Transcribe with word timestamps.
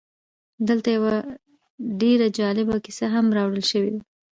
دلته 0.67 0.89
یوه 0.97 1.15
ډېره 2.01 2.27
جالبه 2.37 2.75
کیسه 2.85 3.05
هم 3.13 3.25
راوړل 3.37 3.63
شوې 3.71 3.89
ده 3.95 4.01